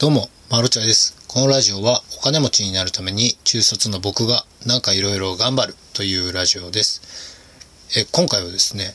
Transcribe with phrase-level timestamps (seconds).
[0.00, 1.14] どうも、まろちゃです。
[1.28, 7.02] このラジオはお金持ちになるために中卒の僕がなんかいろいろ頑張るというラジオです。
[7.94, 8.94] え、今回はですね、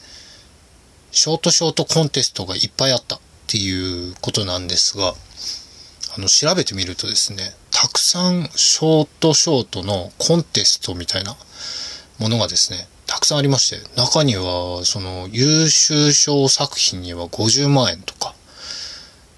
[1.12, 5.14] ショートショートコンテストがいっぱいあったっていうことなんですが、
[6.18, 11.38] あの、調べてみるとですね、たくさんショートショートのコンテストみたいな
[12.18, 18.35] ものがですね、たくさんありまして、中には、その、優秀賞作品には50万円とか、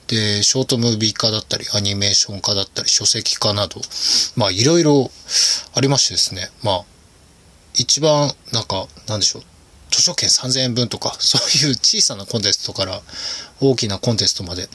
[0.08, 3.82] で、ショートムービー化だったり、アニメーション化だったり、書籍化など、
[4.36, 5.12] まあ、いろいろ
[5.76, 6.86] ありましてですね、まあ、
[7.76, 9.44] 一番、なんか、なんでしょう、
[9.92, 13.02] 図書券3000円分とか、 そういう小さなコンテストから
[13.60, 14.70] 大きなコンテストまで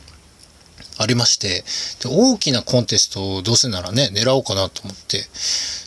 [0.98, 1.64] ありまして、
[2.00, 5.26] で大きなコンテストをどうせならね、狙おうかなと思って、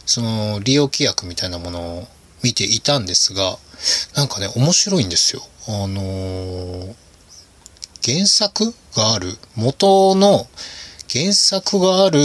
[0.07, 2.07] その、利用規約みたいなものを
[2.41, 3.59] 見ていたんですが、
[4.15, 5.47] なんかね、面白いんですよ。
[5.67, 7.04] あのー
[8.05, 10.47] 原作がある、元の
[11.11, 12.19] 原作がある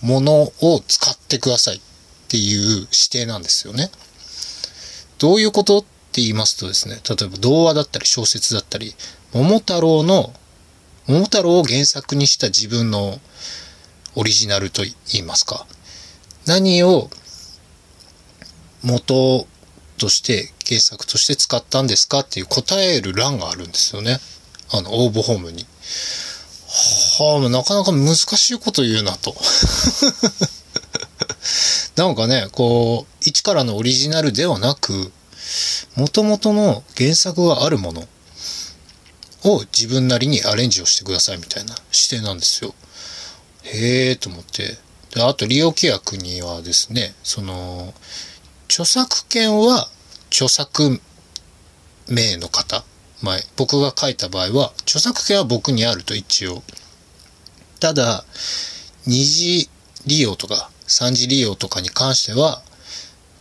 [0.00, 1.80] ものを使ってくださいっ
[2.28, 3.90] ていう指定なんですよね。
[5.18, 8.94] どういうことって言いますとですね、例えば童話だったり小説だったり、
[9.32, 10.32] 桃太郎の、
[11.08, 13.20] 桃太郎を原作にした自分の
[14.14, 15.66] オリジナルと言いますか。
[16.46, 17.10] 何を
[18.82, 19.46] 元
[19.96, 24.18] として原作として使ったんですかっていう答える欄があるんですよね。
[24.72, 25.66] あの、応募ホームに。
[27.18, 29.36] はあ、なかなか難しいこと言うなと。
[31.96, 35.12] なんかね、こう、一からのオリジナルではなく、
[35.94, 38.08] 元々の原作があるもの
[39.44, 42.74] を自分なりにアレンジをしてくださいみたいな指定なんですよ。
[43.64, 44.78] へえと思って。
[45.14, 47.92] で、あと利用規約にはですね、その、
[48.68, 49.88] 著作権は
[50.30, 51.00] 著作
[52.08, 52.84] 名の方、
[53.22, 56.62] まあ、僕が書いた場合は、著作権は僕にあると一応。
[57.80, 58.24] ただ、
[59.06, 59.70] 二次
[60.06, 62.62] 利用とか三次利用とかに関しては、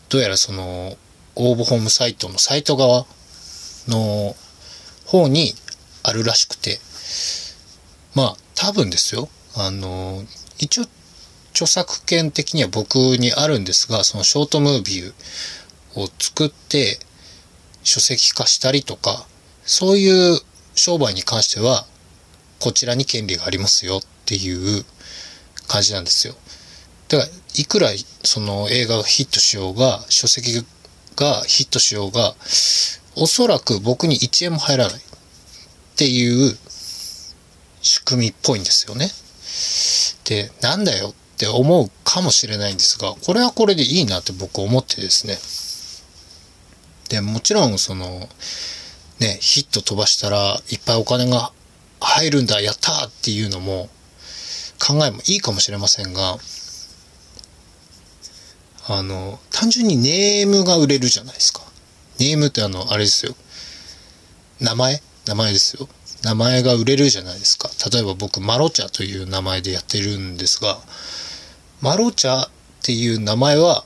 [0.09, 0.97] どうやらその、
[1.35, 3.05] 応募ホームサイトのサイト側
[3.87, 4.35] の
[5.05, 5.53] 方に
[6.03, 6.79] あるらしくて、
[8.15, 9.29] まあ、多分ですよ。
[9.55, 10.23] あの、
[10.59, 10.85] 一応、
[11.51, 15.13] 著作権的には僕にあるんですが、そのショートムービー
[15.95, 16.99] を作って
[17.83, 19.25] 書籍化したりとか、
[19.71, 20.37] そういう
[20.75, 21.85] 商売に関しては、
[22.59, 24.83] こちらに権利がありますよっていう
[25.69, 26.35] 感じなんですよ。
[27.07, 27.87] だから、いくら
[28.25, 30.61] その映画がヒットしようが、書籍
[31.15, 32.35] がヒットしようが、
[33.15, 34.99] おそらく僕に1円も入らないっ
[35.95, 36.57] ていう
[37.81, 39.09] 仕組みっぽいんですよね。
[40.25, 45.39] で、なんだよって思うかもしれないんですが、これはこれでいいなって僕思ってですね。
[47.07, 48.27] で、もちろんその、
[49.21, 51.53] ね、ヒット飛ばしたらいっぱいお金が
[51.99, 53.87] 入るんだ、やったっていうのも
[54.79, 56.39] 考えもいいかもしれませんが、
[58.87, 61.61] あの、単純にネームが売れるじゃないですか。
[62.19, 63.35] ネームってあの、あれですよ。
[64.59, 65.03] 名前？
[65.27, 65.87] 名前ですよ。
[66.23, 67.69] 名前が売れるじゃないですか。
[67.93, 70.79] 例えば僕、マロチャという名前でやってるんですが、
[71.79, 72.49] マロチャっ
[72.81, 73.85] ていう名前は、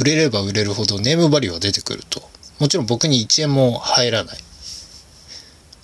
[0.00, 2.20] 売れれば売れるほどネームバリューは出てくると。
[2.58, 4.38] もちろん僕に1円も入らない。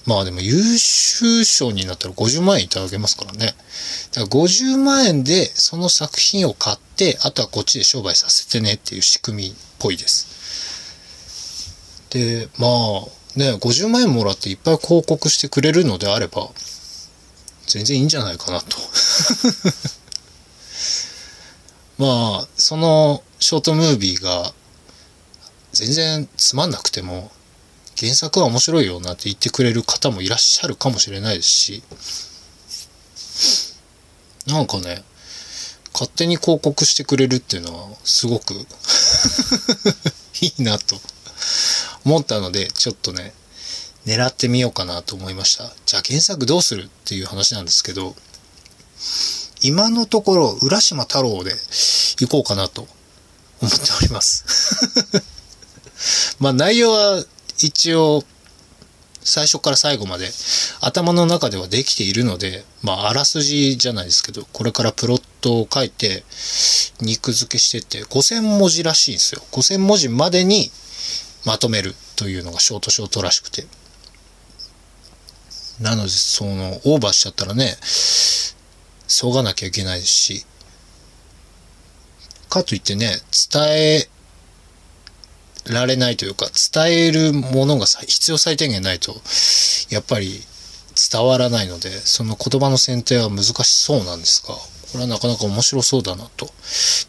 [0.06, 3.54] まあでも優秀賞になったら50万円いただけますからね。
[4.12, 10.32] だから50万円でその作品を買って、あとはこっちで商売させてねっていう仕組みっぽいです。
[12.10, 12.68] で、まあ
[13.38, 16.50] ね、50万円もらっていっぱい広告してくれるのであれば、
[17.66, 18.76] 全然いいんじゃないかなと。
[21.98, 24.52] まあ、そのショートムービーが
[25.72, 27.30] 全然つまんなくても、
[27.98, 31.82] 原作は面白いよなって言ってくれる方もいらっしゃるかもしれないですし、
[34.46, 35.04] なんかね、
[35.92, 38.54] 勝手に広告してくれるっていうのはすごく
[40.40, 41.00] いいなと
[42.04, 43.34] 思ったので、ちょっとね、
[44.06, 45.72] 狙ってみようかなと思いました。
[45.86, 48.16] じゃあ原作どうするっていう話なんですけど、
[49.62, 51.54] 今のところ、浦島太郎で
[52.18, 52.88] 行こうかなと
[53.60, 54.44] 思っております。
[56.40, 57.24] まあ内容は
[57.66, 58.24] 一応
[59.24, 60.28] 最初から最後まで
[60.80, 66.24] 頭の中ではできているので、まああらすじじゃないですけど、これからプロットを書いて
[67.00, 69.42] 肉付けしてって5000文字らしいんですよ。
[69.52, 70.70] 5000文字までに
[71.44, 73.66] まとめるというのがショートショートらしくて。
[75.80, 77.76] なので、その、オーバーしちゃったらね、
[79.08, 80.46] 急がなきゃいけないですし、
[82.48, 83.18] かといってね、
[83.52, 84.08] 伝え
[85.66, 89.14] られないというか、伝えるものが必要最低限ないと、
[89.90, 90.42] やっぱり
[91.10, 96.46] 伝わらないので、その言葉の選定は難しそうなんですが、これはなかなか面白そうだなと。
[96.46, 96.52] と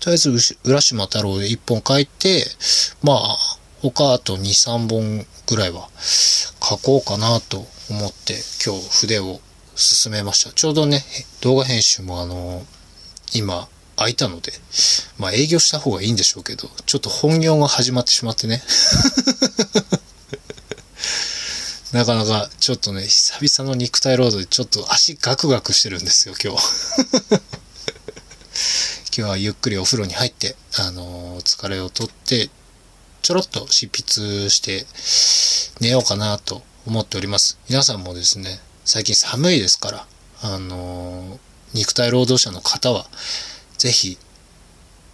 [0.08, 2.46] りあえず、浦島太郎で1本書いて、
[3.02, 3.38] まあ、
[3.82, 5.90] 他あと2、3本ぐらいは
[6.62, 8.36] 書こうかなと思って
[8.66, 9.42] 今日筆を
[9.76, 10.52] 進めました。
[10.54, 11.04] ちょうどね、
[11.42, 12.66] 動画編集もあの、
[13.34, 13.68] 今
[14.04, 14.52] 空いたので、
[15.18, 18.64] まあ営業した方がいいんでしょうけど、ちょっと本業が始まってしまってね。
[21.94, 26.64] なかなかちょっとね、久々の肉体労働でちょっと足ガクガクしてるんですよ、今日。
[29.16, 32.50] 今日はゆっくりお風呂に入って、あのー、疲れをとって、
[33.22, 34.88] ちょろっと執筆して
[35.82, 37.60] 寝ようかなと思っております。
[37.70, 40.08] 皆さんもですね、最近寒いですから、
[40.42, 41.40] あのー、
[41.76, 43.06] 肉体労働者の方は、
[43.84, 44.18] ぜひ、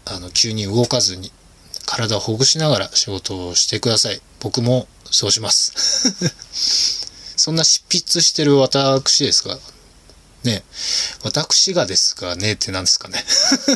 [0.06, 1.32] あの、急に動かずに、
[1.88, 4.22] 体をほぐしながら仕事をしてください。
[4.40, 5.74] 僕もそうします。
[7.36, 9.58] そんな執筆してる私ですが、
[10.44, 10.64] ね、
[11.24, 13.26] 私がですがねって何ですかね。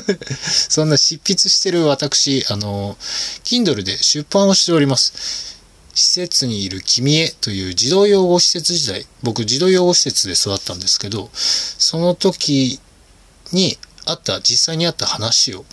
[0.69, 2.95] そんな執筆してる私、あの、
[3.43, 5.57] Kindle で出版をしております。
[5.95, 12.79] 施設にいる君へという児童養護施設時代、僕児童養護施設で育ったんですけど、その時
[13.51, 15.65] にあった、実際にあった話を、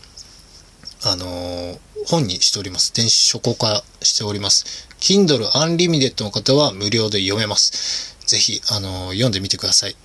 [1.03, 2.93] あの本にしております。
[2.94, 4.88] 電子書庫化しております。
[5.00, 8.17] Kindle Unlimited の方は無料で読めます。
[8.27, 9.97] ぜひ、あの読んでみてください。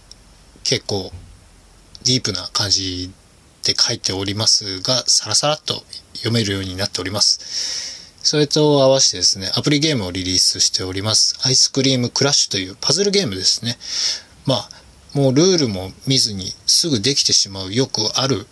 [0.63, 1.11] 結構
[2.05, 3.11] ディープな感じ
[3.63, 5.83] で書いておりますが、さらさらっと
[6.13, 8.15] 読めるようになっております。
[8.23, 11.37] それと合わせてですね、アプリゲームをリリースしております。
[11.43, 13.77] アイスクリームクラッシュというパズルゲームですね。
[14.45, 14.69] まあ、
[15.15, 18.45] もうルールも見ずにすぐできてしまうよくある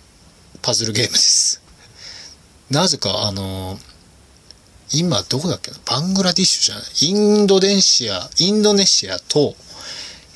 [0.61, 1.61] パズルゲームです。
[2.71, 3.77] なぜか、あの
[4.93, 5.71] 今どこだっけ？
[5.71, 6.85] なバングラディッシュじゃない？
[7.09, 9.55] インドネシア、インドネシアと、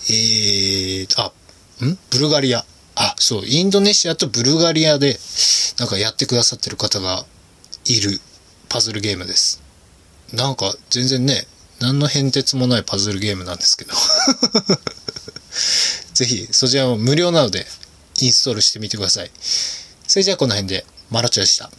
[0.10, 1.32] えー、あ、
[1.86, 1.98] ん？
[2.12, 2.66] ブルガリア。
[2.96, 5.18] あ、そう、インドネシアとブルガリアで、
[5.80, 7.24] なんかやってくださってる方が
[7.86, 8.20] いる
[8.68, 9.62] パズルゲームです。
[10.34, 11.48] なんか全然ね、
[11.80, 13.94] 何の変哲もないパズルゲームなんですけど。
[16.18, 17.68] ぜひ、そちらも無料なので、
[18.20, 19.30] インストールしてみてください。
[20.08, 21.70] それじゃあこの辺で、マラチョでした。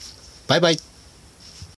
[0.46, 0.78] バイバイ。